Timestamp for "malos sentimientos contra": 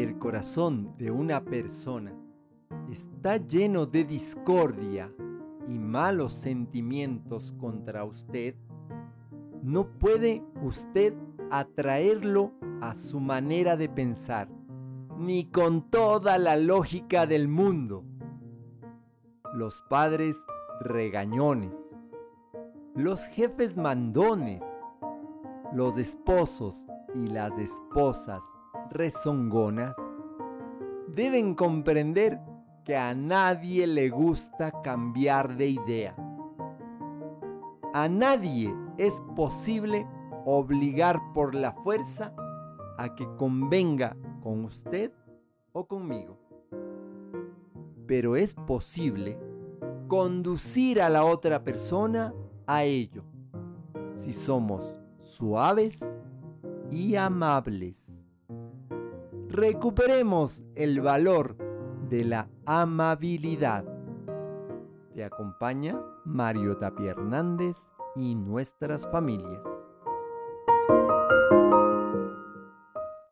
5.78-8.04